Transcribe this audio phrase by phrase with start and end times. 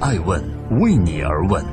[0.00, 0.40] 爱问
[0.78, 1.64] 为你而问。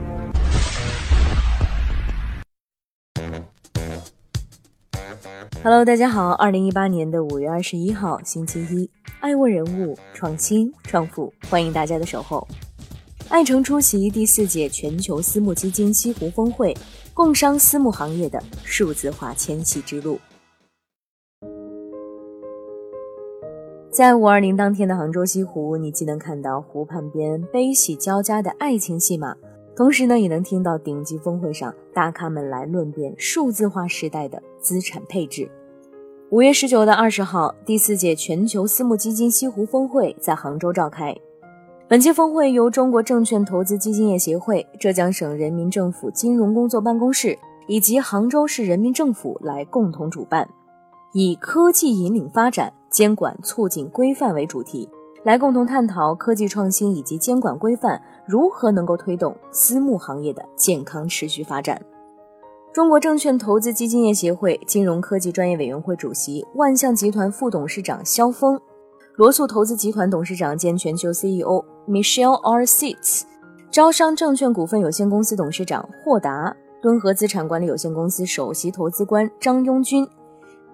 [5.63, 12.47] Hello，大家好，二零一八年的五月二十一号，星期一，爱问人物创新创富，欢迎大家的守候。
[13.29, 16.75] 爱诚出席第四届全球私募基金西湖峰会，
[17.13, 20.19] 共商私募行业的数字化迁徙之路。
[23.95, 29.33] 在五二零当天的杭州西湖，你既能看到湖畔边悲喜交加的爱情戏码，
[29.73, 35.49] 同时呢，也能听到顶级峰会上大咖们来论辩数字化时代的资产配置。
[36.29, 41.15] 五月十九到二十号，第四届全球私募基金西湖峰会在杭州召开。
[41.87, 50.49] 本届峰会由中国证券投资基金业协会、浙江省人民政府金融工作办公室以及杭州市人民政府来共同主办，
[51.13, 54.89] 以“科技引领发展，监管促进规范”为主题，
[55.25, 61.81] 来共同探讨科技创新以及监管规范如何能够推动私募行业的健康持续发展。
[62.71, 68.57] 中国证券投资基金业协会金融科技专业委员会主席、万象集团副董事长肖峰。
[69.17, 72.63] 罗素投资集团董事长兼全球 CEO Michelle R.
[72.63, 73.23] Seats，
[73.69, 80.07] 招商证券股份有限公司董事长霍达，敦和资产管理有限公司首席投资官张庸军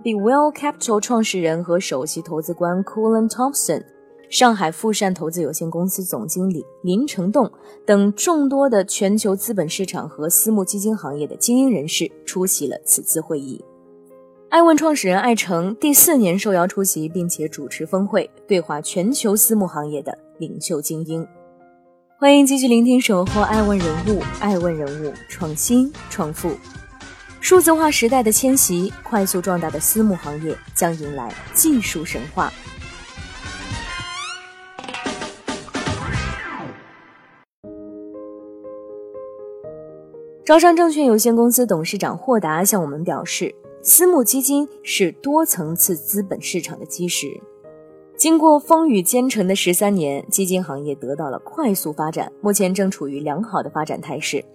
[0.03, 3.83] ，Be Well Capital 创始人和首席投资官 Cullen Thompson，
[4.29, 7.51] 上海富善投资有限公司总经理林成栋
[7.85, 13.63] 等众多的全球资本市场和私募基金行业的精英人士出席了此次会议。
[14.49, 21.25] 爱问创始人艾诚第四年受邀出席，并且主持峰会，对话全球私募行业的领袖精英。
[22.19, 26.51] 欢迎继续聆听《守候爱问人物》，爱问人物创新创富，
[27.41, 32.53] 数字化时代的迁徙，快速壮大的私募行业将迎来技术神话。
[40.45, 43.53] 招商证券有限公司董事长霍达向我们表示。
[43.83, 47.27] 私募基金是多层次资本市场的基石。
[48.15, 54.45] 经过风雨兼程的十三年，基金行业得到了快速发展，目前正处于良好的发展态势。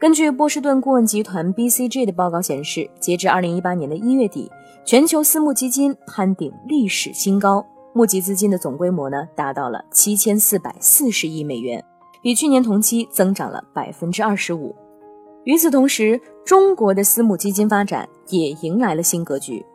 [0.00, 4.48] 根据波士顿顾问集团 BCG 的报告显示，截至二零一八年的一月底，
[4.84, 11.84] 全球私募基金攀顶历史新高，募集资金的总规模呢达到了七千四百四十亿美元，
[12.22, 14.72] 比去年同期增长了百分之二十五。
[15.42, 19.66] 与此同时，中国的私募基金发展也迎来了新格局。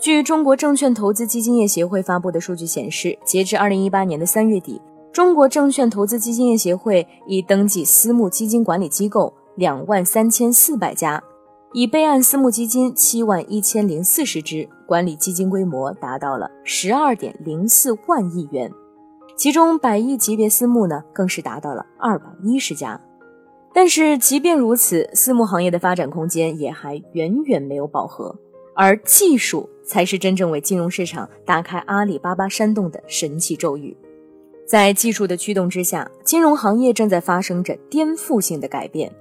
[0.00, 4.80] 据中国证券投资基金业协会发布的数据显示，截至二零一八年的三月底，
[5.12, 11.20] 中国证券投资基金业协会已登记私募基金管理机构两万三千四百家，
[11.72, 18.70] 已备案私募基金七万一千零四十只，管理基金规模达到了十二点零四万亿元，
[19.36, 23.00] 其中百亿级别私募呢，更是达到了二百一十家。
[23.74, 28.32] 但是，即便如此，私募行业的发展空间也还远远没有饱和，
[28.76, 33.96] 而技术才是真正为金融市场打开阿里巴巴山洞的神奇咒语。
[34.64, 39.12] 在技术的驱动之下，金融行业正在发生着颠覆性的改变。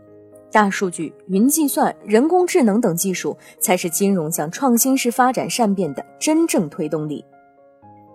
[0.52, 7.24] 大数据、云计算、人工智能等技术才是金融向创新式发展善变的真正推动力。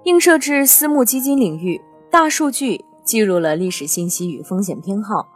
[0.05, 5.29] 映射至私募基金领域，大数据记录了历史信息与风险偏好。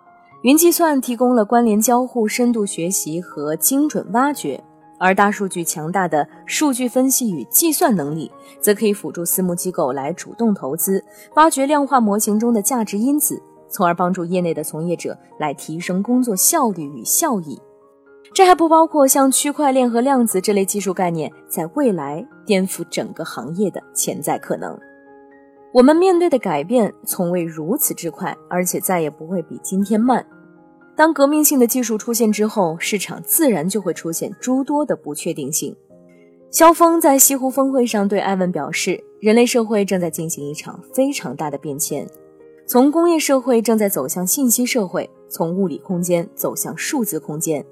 [0.42, 4.62] 云计算提供了关联交互、深度学习和精准挖掘，
[4.98, 8.30] 而大数据强大的数据分析与计算能力，
[8.60, 13.42] 则可以辅助私募机构来主动投资，挖掘量化模型中的价值因子，
[13.76, 17.60] 从而帮助业内的从业者来提升工作效率与效益。
[18.32, 24.78] 这还不包括像区块链和量子这类技术概念在未来颠覆整个行业的潜在可能。
[25.75, 30.25] 我们面对的改变从未如此之快，而且再也不会比今天慢。
[30.97, 35.76] 当革命性的技术出现之后，市场自然就会出现诸多的不确定性。
[36.50, 42.06] 肖峰在西湖峰会上对艾文表示：“人类社会正在进行一场非常大的变迁，
[42.69, 47.64] 从工业社会正在走向信息社会，从物理空间走向数字空间。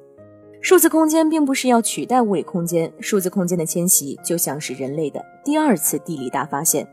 [0.61, 6.89] 数字空间并不是要取代物理空间，数字空间的迁徙就像是人类的第二次地理大发现。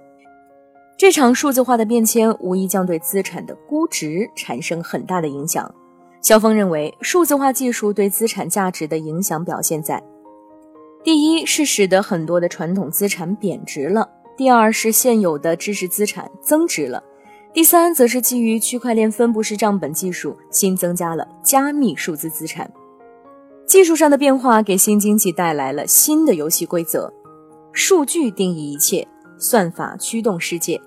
[0.98, 5.72] 这场数字化的变迁无疑将对资产的估值产生很大的影响。”
[6.24, 10.02] 肖峰认为，数字化技术对资产价值的影响表现在：
[11.04, 14.04] 第一是使得很多的传统资产贬值了；
[14.36, 17.02] 第二是现有的知识资产增值了；
[17.54, 22.72] 第三则是基于区块链分布式账本技术新增加了加密数字资产。
[23.68, 27.12] 技术上的变化给新经济带来了新的游戏规则：
[27.74, 29.06] 数据定义一切，
[29.38, 30.80] 算法驱动世界。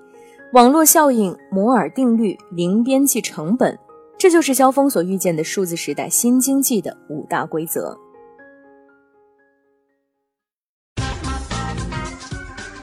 [0.53, 3.77] 网络效应、摩尔定律、零边际成本，
[4.17, 7.95] 这就是肖峰所预见的数字时代新经济的五大规则。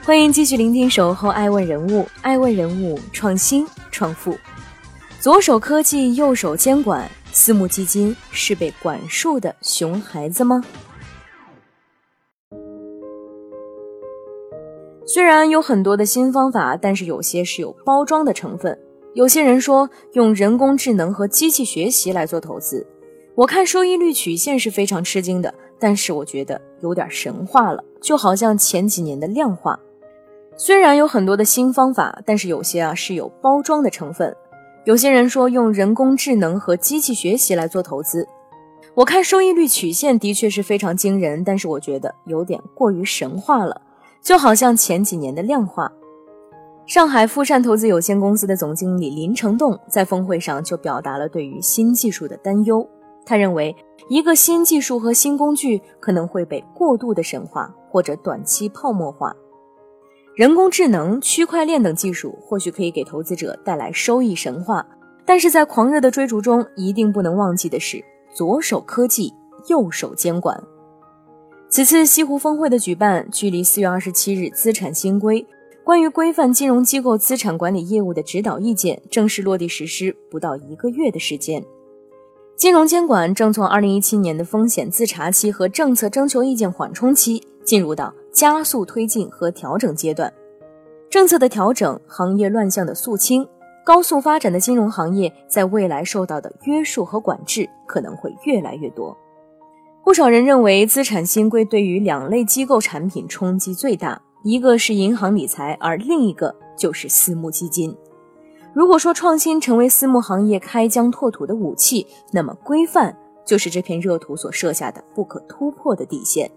[0.05, 4.37] 欢迎继续聆听《守候爱问人物》，爱问人物创新创富，
[5.21, 10.61] 左手科技，右手监管，私募基金是被管束的熊孩子吗？
[15.07, 18.77] 虽然有很多的新方法，但是有些是有包装的成分。
[19.15, 22.85] 有些人说用人工智能和机器学习来做投资，
[23.37, 29.79] 我看收益率曲线是非常吃惊的，但是我觉得有点神话了，就好像前几年的量化。
[30.65, 34.33] 虽然有很多的新方法，但是有些啊是有包装的成分。
[34.85, 38.29] 有些人说用人工智能和机器学习来做投资，
[38.95, 43.81] 我看收益率曲线的确是非常惊人，但是我觉得有点过于神话了，
[44.23, 45.91] 就好像前几年的量化。
[46.87, 52.89] 上海富善投资有限公司的总经理林成栋在峰会上就表达了对于新技术的担忧，
[53.27, 53.75] 他认为
[54.09, 59.35] 一个新技术和新工具可能会被过度的神话或者短期泡沫化。
[60.35, 64.87] 人工智能、区块链等技术或许可以给投资者带来收益神话，
[65.27, 68.03] 但是在狂热的追逐中，一定不能忘记的是
[68.35, 69.31] 左手科技、
[69.69, 70.59] 右手监管。
[71.69, 75.47] 此次西湖峰会的举办，距离四月二十七日资产新规
[75.85, 81.63] 关于规范金融机构资产管理业务的指导意见正式落地实施不到一个月的时间，
[82.57, 88.15] 金融监管正从二零一七年的风险自查期和政策征求意见缓冲期进入到。
[88.33, 90.33] 加速推进和调整阶段，
[91.11, 93.47] 政策的调整，行业乱象的肃清，
[93.85, 99.17] 高速发展的金融行业在未来受到的约束和管制可能会越来越多。
[100.05, 107.95] 不少人认为，资产新规对于两类机构产品冲击最大，一个是银行理财，而另一个就是私募基金。
[108.73, 116.51] 如果说创新成为私募行业开疆拓土的武器，那么规范就是这片热土所设下的不可突破的底线。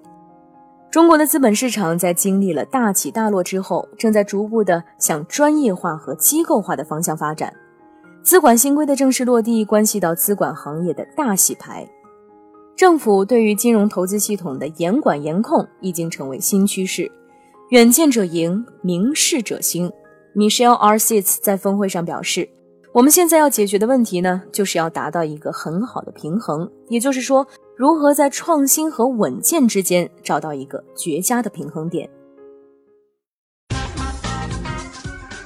[0.95, 7.53] 中国的资本市场在经历了大起大落之后，正在逐步的向专业化和机构化的方向发展。
[8.23, 11.85] 资管新规的正式落地，关系到资管行业的大洗牌。
[12.77, 17.11] 政府对于金融投资系统的严管严控已经成为新趋势。
[17.71, 19.91] 远见者赢，明事者兴。
[20.33, 20.97] Michelle R.
[20.97, 22.47] Sitz 在峰会上表示。
[22.93, 27.45] 我们现在要解决的问题呢，就是要达到一个很好的平衡，也就是说，
[27.77, 32.09] 如何在创新和稳健之间找到一个绝佳的平衡点。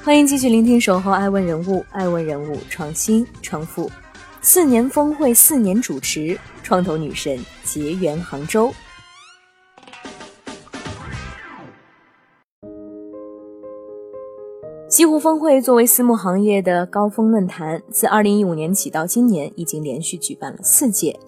[0.04, 3.90] 欢迎继续聆听《守候爱问人物》，爱问人物创新创富，
[4.40, 8.72] 四年峰会四年主持，创投女神结缘杭州。
[14.88, 21.18] 西湖峰会作为私募行业的高峰论坛，自二零一五年起到今年，已经连续举办了四届。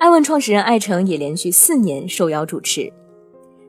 [0.00, 2.90] 爱问创始人艾诚也连续四年受邀主持。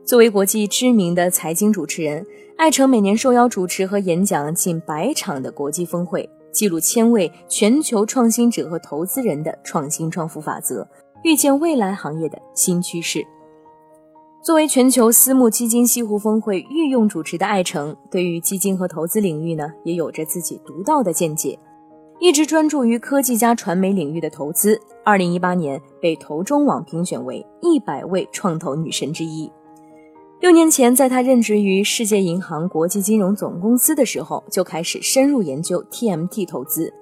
[0.02, 2.26] 作为国际知名的财经主持人，
[2.56, 10.88] 艾诚每年受邀主持和演讲近百场的国际峰会，记录千位全球创新者和投资人的创新创富法则，
[11.22, 13.22] 预见未来行业的新趋势。
[14.42, 21.58] 作为全球私募基金西湖峰会御用主持的艾诚，对于基金和投资领域呢，也有着自己独到的见解，
[22.22, 24.80] 一直专注于科技加传媒领域的投资。
[25.04, 29.50] 二零一八年被投中网评选为一百位创投女神之一。
[30.38, 36.94] 六年前，在他任职于世界银行国际金融总公司的时候，就开始深入研究 TMT 投资，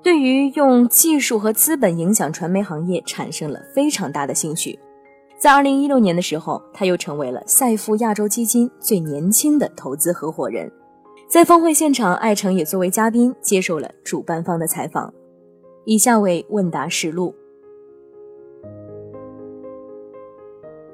[0.00, 4.78] 对于用技术和资本影响传媒行业产生了非常大的兴趣。
[5.40, 10.70] 在二零一六年的时候，他又成为了赛富亚洲基金最年轻的投资合伙人。
[11.32, 15.14] 在峰会现场，艾诚也作为嘉宾接受了主办方的采访。
[15.86, 17.34] 以下为问答实录。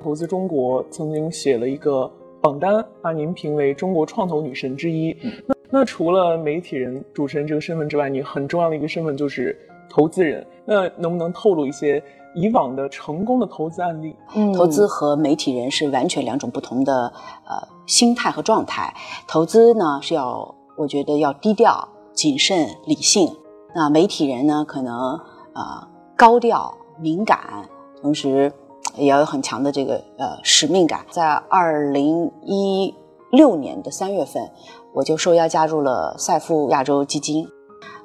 [0.00, 2.08] 投资中国曾经写了一个
[2.40, 5.12] 榜单，把您评为中国创投女神之一。
[5.44, 10.46] 那那除了媒体人、主持人这个身份之外，你很重要的一个身份就是投资人。
[10.64, 12.02] 那能不能透露一些？
[12.34, 17.10] 以往的成功的投资案例，嗯投资和媒体人是完全两种不同的
[17.48, 18.94] 呃心态和状态。
[19.26, 23.26] 投资呢是要，我觉得要低调、谨慎、理性；
[23.74, 25.18] 那媒体人呢可能
[25.54, 27.68] 呃高调、敏感，
[28.00, 28.52] 同时
[28.94, 31.04] 也要有很强的这个呃使命感。
[31.10, 32.94] 在二零一
[33.32, 34.48] 六年的三月份，
[34.92, 37.48] 我就受邀加入了赛富亚洲基金，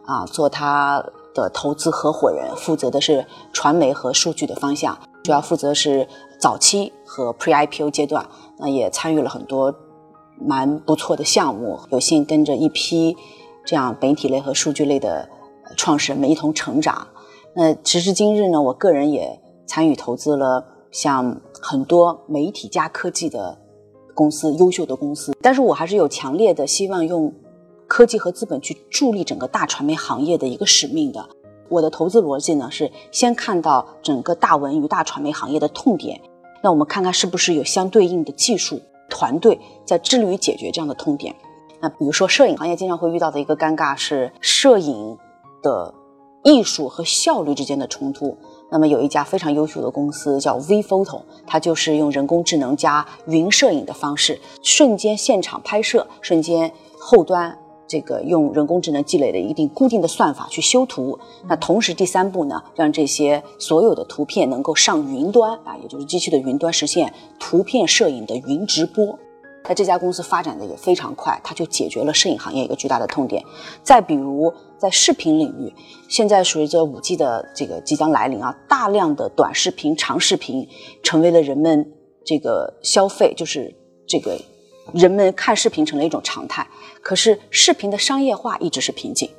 [0.06, 1.06] 啊，做他。
[1.34, 6.08] 的投资合伙人负责的是传媒和数据的方向，主要负责是
[6.40, 8.26] 早期和 Pre IPO 阶段，
[8.58, 9.74] 那也参与了很多
[10.40, 13.16] 蛮不错的项目，有幸跟着一批
[13.66, 15.28] 这样媒体类和数据类的
[15.78, 17.08] 创始人们一同成长。
[17.56, 23.58] 那时至今日呢，我个人也参与投资了像很多媒体加科技的
[24.14, 25.34] 公司，优秀的公司。
[25.42, 27.34] 但是我还是有强烈的希望用
[27.88, 31.28] 科技和资本去助力整个大传媒行业的一个使命的。
[31.70, 36.22] 我的投资逻辑呢是先看到整个大文娱大传媒行业的痛点，
[36.62, 41.36] 那我们看看是不是有相对应的技术团队在致力于解决这样的痛点。
[41.80, 45.18] 那比如说摄影行业经常会遇到的一个尴尬是摄影
[45.62, 45.94] 的
[46.44, 48.38] 艺术和效率之间的冲突。
[48.72, 57.58] 那么有一家非常优秀的公司叫 V Photo，它就是用人工智能加云摄影的方式，瞬间现场拍摄，瞬间后端。
[57.94, 69.20] 这个用人工智能积累的一定固定的算法去修图，那同时第三步呢，让这些所有的图片能够上云端啊，也就是机器的云端实现图片摄影的云直播。
[69.66, 73.46] 那这家公司发展的也非常快，它就解决了摄影行业一个巨大的痛点。
[73.84, 75.72] 再比如在视频领域，
[76.10, 80.68] 现在随着五 G 的这个即将来临啊，大量的短视频、长视频
[81.04, 81.94] 成为了人们
[82.26, 83.72] 这个消费，就是
[84.08, 84.36] 这个。
[84.92, 86.68] 人们看视频成了一种常态，
[87.02, 89.30] 可是视频的商业化一直是瓶颈。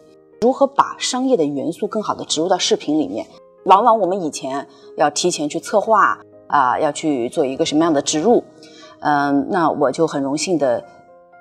[0.41, 3.27] 如何把商业的元素更好的植入到视频里面？
[3.65, 8.43] 往往我们以前要提前去策划啊，要去做一个什么样的植入？
[9.01, 10.85] 嗯，那我就很荣幸的。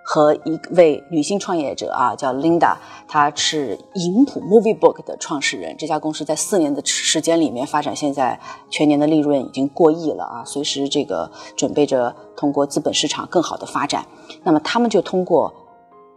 [0.05, 2.75] 和一位女性创业者啊，叫 Linda，
[3.07, 5.77] 她是银普 Movie Book 的创始人。
[5.77, 8.37] 这家公司在四年的时间里面发展，现在
[8.69, 10.43] 全年的利润已经过亿了啊！
[10.45, 14.05] 随时这个准备着通过资本市场更好的发展。
[14.43, 15.53] 那么他们就通过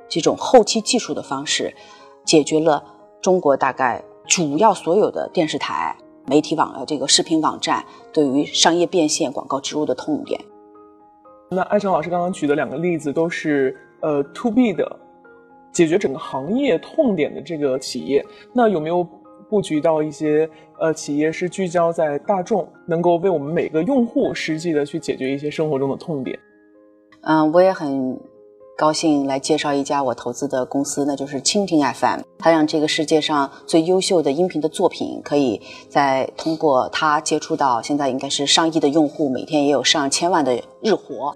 [0.09, 1.73] 这种后期技术的方式，
[2.25, 2.83] 解决了
[3.23, 10.40] 中国大概主要所有的电视台、媒体网呃这个视频网站对于商业变现、广告植入的痛点。
[11.49, 14.99] 那艾成老师刚刚举的两个例子都是呃 to B 的，
[15.71, 18.26] 解决整个行业痛点的这个企业。
[18.52, 19.06] 那有没有
[19.49, 20.49] 布局到一些
[20.79, 26.38] 呃企业是聚焦在大众，能够为我们每个用户实际的去解决一些生活中的痛点？
[27.23, 28.19] 嗯，我也很
[28.76, 32.21] 高兴来介绍一家我投资的公司，那就是蜻蜓 FM。
[32.38, 41.35] 它让这个世界上最优秀的音频的作品，可以在通过它接触到现在应该是上亿的用户，每天也有上千万的日活。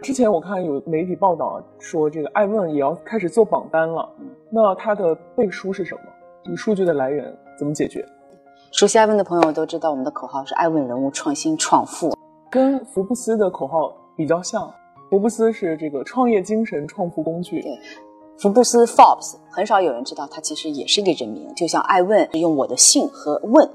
[0.00, 4.08] 之前我看有媒体报道说，这个爱问也要开始做榜单了。
[4.50, 6.02] 那它的背书是什么？
[6.44, 8.04] 这个数据的来源怎么解决？
[8.72, 12.16] 熟悉艾问的朋友都知道，我们的口号是“艾问人物创新创富”，
[12.50, 14.68] 跟福布斯的口号比较像。
[15.08, 17.60] 福布斯是这个创业精神创富工具。
[17.60, 17.78] 对，
[18.38, 23.70] 福布斯 Forbes 很少有人知道，它其实也是一个人名，就像艾问用我的姓和问。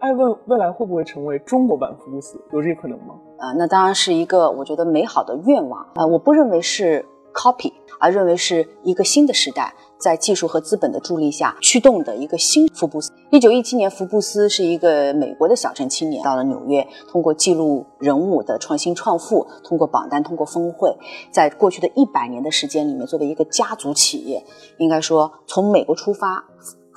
[0.00, 2.38] 艾问未来会不会成为中国版福布斯？
[2.52, 3.14] 有这个可能吗？
[3.38, 6.04] 啊，那当然是一个我觉得美好的愿望啊！
[6.04, 13.12] 我不认为是 copy，而认为是一个新的时代，在技术和资本的助力下驱动的一个新福布斯。
[13.30, 20.96] 一九一七年，福布斯是一个美国的小镇青年，到了纽约，通过记录人物的创新创富，通过榜单，通过峰会，
[21.30, 24.44] 在过去的一百年的时间里面，作为一个家族企业，
[24.78, 26.44] 应该说从美国出发。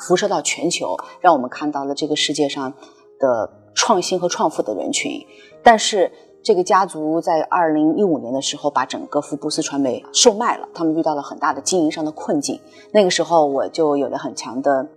[0.01, 2.72] 辐射到全球，让我们看到了这个世界上
[3.20, 5.12] 的创新和创富的人群。
[5.62, 6.10] 但是，
[6.41, 12.60] 这个家族在二零一五年的时候把整个福布斯传媒售卖了，他们遇到了很大的经营上的困境。
[12.91, 14.88] 那个时候，我就有了很强的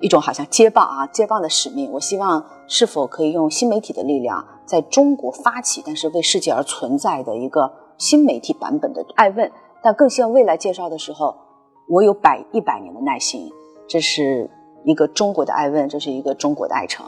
[0.00, 1.92] 一种好像接棒啊接棒的使命。
[1.92, 9.50] 我希望是否可以用新媒体的力量，在中国发起，但是为世界而存在的一个新媒体版本的爱问。
[9.82, 11.36] 但更希望未来介绍的时候，
[11.88, 13.48] 我有百一百年的耐心。
[13.86, 14.50] 这是
[14.84, 17.06] 一个中国的爱问，这是一个中国的爱成。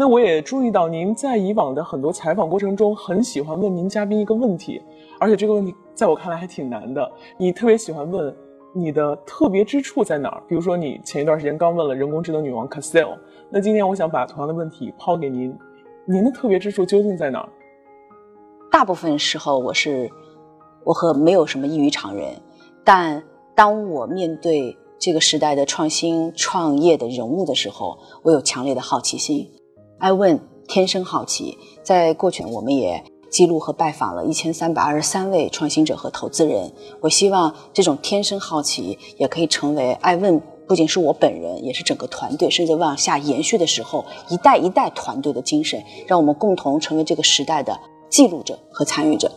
[0.00, 4.80] 那我也注意到您在以往的很多采访过程中，很喜欢问您嘉宾一个问题，
[5.18, 7.10] 而且这个问题在我看来还挺难的。
[7.36, 8.32] 你特别喜欢问
[8.72, 10.40] 你的特别之处在哪儿？
[10.46, 13.18] 比如说，你前一段时间刚问了人工智能女王 Castell，
[13.50, 15.52] 那今天我想把同样的问题抛给您，
[16.04, 17.48] 您的特别之处究竟在哪儿？
[18.70, 20.08] 大部分时候我是
[20.84, 22.40] 我和没有什么异于常人，
[22.84, 23.20] 但
[23.56, 24.78] 当我面对。
[25.00, 29.48] 这个时代的创新创业的人物的时候，我有强烈的好奇心。
[29.98, 30.38] 爱问
[30.68, 36.72] 天生好奇，在过去我们也记录和拜访了一千三百二十三位创新者和投资人。
[37.00, 47.76] 我希望这种天生好奇也可以成为爱问，不仅是我本人，也是整个团队，甚至往下延续的时候，一代一代团队的精神，让我们共同成为这个时代的
[48.08, 49.28] 记录者和参与者。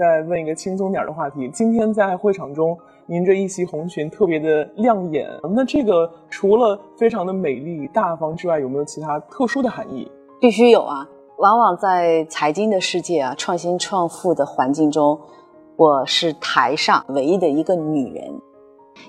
[0.00, 2.74] 再问一个轻松点的话题，今天在会场中。
[3.04, 10.10] 您这一袭红裙特别的亮眼，那这个除了非常的美丽大方之外，有没有其他特殊的含义？
[10.40, 11.06] 必须有啊！
[11.36, 15.20] 往往在财经的世界啊，创新创富的环境中，
[15.76, 18.40] 我是台上唯一的一个女人。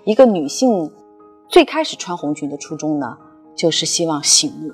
[0.04, 0.92] 一个女性
[1.48, 3.18] 最开始穿红裙的初衷呢，
[3.56, 4.70] 就是希望醒目。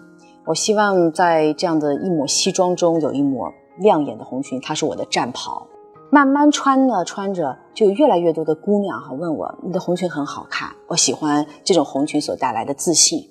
[0.46, 5.68] 我希望在这样的一抹西装中有一抹亮眼的红裙，它是我的战袍。
[6.10, 13.30] 慢慢穿呢，穿着就越来越多的姑娘哈问我：“你的红裙很好看，我喜欢这种红裙所带来的自信。”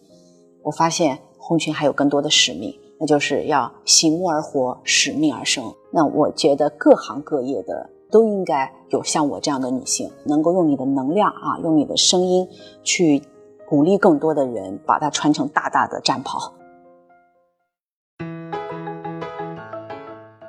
[0.63, 5.65] 我发现红裙还有更多的使命，那就是要喜目而活，使命而生。
[5.91, 12.47] 那我觉得各行各业的都应该有像我这样的女性，能够用你的能量啊，用你的声音
[12.85, 13.23] 去
[13.67, 16.53] 鼓励更多的人，把它穿成大大的战袍。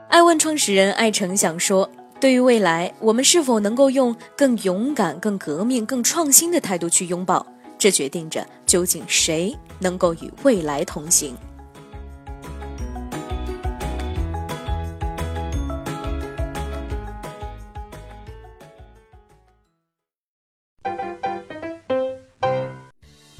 [0.10, 1.89] 爱问创始人艾诚想说。
[2.19, 7.45] 对于未来，我们是否能够用更勇敢、更革命、更创新的态度去拥抱？
[7.77, 11.36] 这决定着究竟谁能够与未来同行。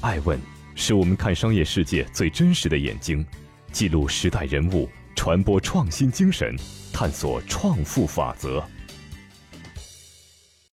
[0.00, 0.38] 爱问
[0.76, 3.26] 是我们看商业世界最真实的眼睛，
[3.72, 6.56] 记录时代人物，传播创新精神。
[6.98, 8.60] 探索创富法则。